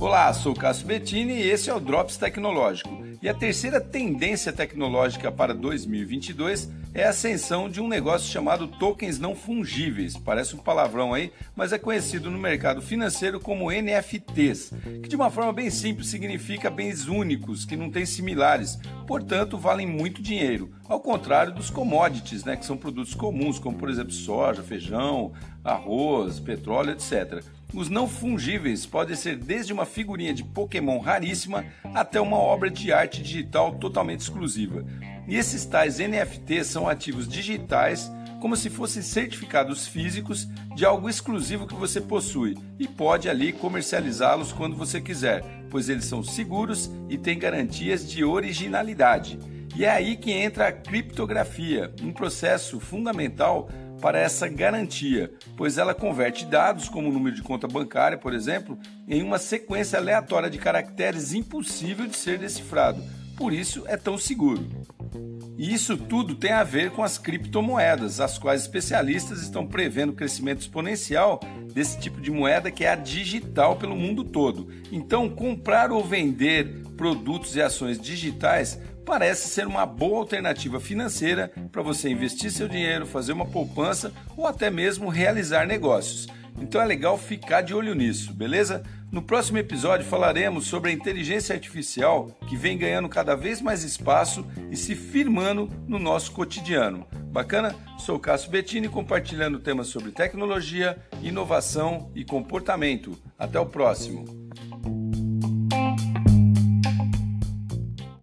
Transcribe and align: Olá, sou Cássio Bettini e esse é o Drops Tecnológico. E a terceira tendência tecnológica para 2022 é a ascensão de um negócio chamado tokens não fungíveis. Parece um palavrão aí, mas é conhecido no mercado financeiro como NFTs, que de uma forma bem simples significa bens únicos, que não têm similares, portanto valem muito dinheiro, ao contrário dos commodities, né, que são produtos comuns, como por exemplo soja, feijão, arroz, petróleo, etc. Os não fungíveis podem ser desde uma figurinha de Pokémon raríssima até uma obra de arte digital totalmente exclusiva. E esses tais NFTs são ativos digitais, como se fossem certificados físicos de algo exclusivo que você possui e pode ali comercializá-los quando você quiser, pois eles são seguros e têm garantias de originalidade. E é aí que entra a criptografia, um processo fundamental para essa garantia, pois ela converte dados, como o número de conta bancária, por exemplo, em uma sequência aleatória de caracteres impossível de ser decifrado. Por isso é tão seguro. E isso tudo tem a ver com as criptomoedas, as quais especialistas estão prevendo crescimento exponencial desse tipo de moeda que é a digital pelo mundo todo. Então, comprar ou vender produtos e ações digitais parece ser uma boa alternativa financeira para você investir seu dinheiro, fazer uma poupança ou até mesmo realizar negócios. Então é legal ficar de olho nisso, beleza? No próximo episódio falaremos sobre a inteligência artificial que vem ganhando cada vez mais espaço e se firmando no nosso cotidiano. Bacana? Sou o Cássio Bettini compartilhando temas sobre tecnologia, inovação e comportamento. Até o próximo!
Olá, 0.00 0.32
sou 0.32 0.54
Cássio 0.54 0.86
Bettini 0.86 1.32
e 1.32 1.50
esse 1.50 1.68
é 1.68 1.74
o 1.74 1.80
Drops 1.80 2.16
Tecnológico. 2.16 3.08
E 3.20 3.28
a 3.28 3.34
terceira 3.34 3.80
tendência 3.80 4.52
tecnológica 4.52 5.32
para 5.32 5.52
2022 5.52 6.70
é 6.94 7.04
a 7.04 7.10
ascensão 7.10 7.68
de 7.68 7.80
um 7.80 7.88
negócio 7.88 8.30
chamado 8.30 8.68
tokens 8.68 9.18
não 9.18 9.34
fungíveis. 9.34 10.16
Parece 10.16 10.54
um 10.54 10.60
palavrão 10.60 11.12
aí, 11.12 11.32
mas 11.56 11.72
é 11.72 11.78
conhecido 11.78 12.30
no 12.30 12.38
mercado 12.38 12.80
financeiro 12.80 13.40
como 13.40 13.72
NFTs, 13.72 14.72
que 15.02 15.08
de 15.08 15.16
uma 15.16 15.30
forma 15.30 15.52
bem 15.52 15.68
simples 15.68 16.06
significa 16.06 16.70
bens 16.70 17.08
únicos, 17.08 17.64
que 17.64 17.76
não 17.76 17.90
têm 17.90 18.06
similares, 18.06 18.78
portanto 19.04 19.58
valem 19.58 19.86
muito 19.86 20.22
dinheiro, 20.22 20.70
ao 20.88 21.00
contrário 21.00 21.52
dos 21.52 21.70
commodities, 21.70 22.44
né, 22.44 22.56
que 22.56 22.64
são 22.64 22.76
produtos 22.76 23.14
comuns, 23.14 23.58
como 23.58 23.76
por 23.76 23.90
exemplo 23.90 24.12
soja, 24.12 24.62
feijão, 24.62 25.32
arroz, 25.68 26.40
petróleo, 26.40 26.92
etc. 26.92 27.42
Os 27.74 27.90
não 27.90 28.08
fungíveis 28.08 28.86
podem 28.86 29.14
ser 29.14 29.36
desde 29.36 29.72
uma 29.72 29.84
figurinha 29.84 30.32
de 30.32 30.42
Pokémon 30.42 30.98
raríssima 30.98 31.64
até 31.94 32.20
uma 32.20 32.38
obra 32.38 32.70
de 32.70 32.92
arte 32.92 33.22
digital 33.22 33.74
totalmente 33.74 34.20
exclusiva. 34.20 34.84
E 35.26 35.36
esses 35.36 35.66
tais 35.66 35.98
NFTs 35.98 36.68
são 36.68 36.88
ativos 36.88 37.28
digitais, 37.28 38.10
como 38.40 38.56
se 38.56 38.70
fossem 38.70 39.02
certificados 39.02 39.86
físicos 39.86 40.48
de 40.74 40.86
algo 40.86 41.10
exclusivo 41.10 41.66
que 41.66 41.74
você 41.74 42.00
possui 42.00 42.56
e 42.78 42.88
pode 42.88 43.28
ali 43.28 43.52
comercializá-los 43.52 44.52
quando 44.52 44.76
você 44.76 45.00
quiser, 45.00 45.44
pois 45.68 45.88
eles 45.88 46.06
são 46.06 46.22
seguros 46.22 46.90
e 47.10 47.18
têm 47.18 47.38
garantias 47.38 48.08
de 48.08 48.24
originalidade. 48.24 49.38
E 49.76 49.84
é 49.84 49.90
aí 49.90 50.16
que 50.16 50.32
entra 50.32 50.68
a 50.68 50.72
criptografia, 50.72 51.92
um 52.02 52.12
processo 52.12 52.80
fundamental 52.80 53.68
para 54.00 54.18
essa 54.18 54.48
garantia, 54.48 55.32
pois 55.56 55.78
ela 55.78 55.94
converte 55.94 56.44
dados, 56.44 56.88
como 56.88 57.08
o 57.08 57.12
número 57.12 57.34
de 57.34 57.42
conta 57.42 57.66
bancária, 57.66 58.18
por 58.18 58.32
exemplo, 58.32 58.78
em 59.06 59.22
uma 59.22 59.38
sequência 59.38 59.98
aleatória 59.98 60.48
de 60.48 60.58
caracteres 60.58 61.32
impossível 61.32 62.06
de 62.06 62.16
ser 62.16 62.38
decifrado. 62.38 63.02
Por 63.36 63.52
isso 63.52 63.84
é 63.86 63.96
tão 63.96 64.18
seguro. 64.18 64.66
E 65.56 65.74
isso 65.74 65.96
tudo 65.96 66.36
tem 66.36 66.52
a 66.52 66.62
ver 66.62 66.92
com 66.92 67.02
as 67.02 67.18
criptomoedas, 67.18 68.20
as 68.20 68.38
quais 68.38 68.62
especialistas 68.62 69.42
estão 69.42 69.66
prevendo 69.66 70.12
crescimento 70.12 70.60
exponencial 70.60 71.40
desse 71.72 71.98
tipo 71.98 72.20
de 72.20 72.30
moeda 72.30 72.70
que 72.70 72.84
é 72.84 72.90
a 72.90 72.94
digital 72.94 73.74
pelo 73.74 73.96
mundo 73.96 74.22
todo. 74.22 74.68
Então, 74.92 75.28
comprar 75.28 75.90
ou 75.90 76.04
vender 76.04 76.82
produtos 76.96 77.56
e 77.56 77.62
ações 77.62 78.00
digitais 78.00 78.80
parece 79.08 79.48
ser 79.48 79.66
uma 79.66 79.86
boa 79.86 80.18
alternativa 80.18 80.78
financeira 80.78 81.50
para 81.72 81.80
você 81.80 82.10
investir 82.10 82.50
seu 82.50 82.68
dinheiro, 82.68 83.06
fazer 83.06 83.32
uma 83.32 83.46
poupança 83.46 84.12
ou 84.36 84.46
até 84.46 84.70
mesmo 84.70 85.08
realizar 85.08 85.66
negócios. 85.66 86.26
Então 86.60 86.78
é 86.78 86.84
legal 86.84 87.16
ficar 87.16 87.62
de 87.62 87.74
olho 87.74 87.94
nisso, 87.94 88.34
beleza? 88.34 88.82
No 89.10 89.22
próximo 89.22 89.56
episódio 89.56 90.04
falaremos 90.04 90.66
sobre 90.66 90.90
a 90.90 90.92
inteligência 90.92 91.54
artificial 91.54 92.26
que 92.46 92.54
vem 92.54 92.76
ganhando 92.76 93.08
cada 93.08 93.34
vez 93.34 93.62
mais 93.62 93.82
espaço 93.82 94.46
e 94.70 94.76
se 94.76 94.94
firmando 94.94 95.70
no 95.86 95.98
nosso 95.98 96.32
cotidiano. 96.32 97.06
Bacana? 97.32 97.74
Sou 97.98 98.16
o 98.16 98.20
Cássio 98.20 98.50
Bettini 98.50 98.90
compartilhando 98.90 99.58
temas 99.58 99.86
sobre 99.86 100.10
tecnologia, 100.10 100.98
inovação 101.22 102.12
e 102.14 102.26
comportamento. 102.26 103.18
Até 103.38 103.58
o 103.58 103.64
próximo! 103.64 104.47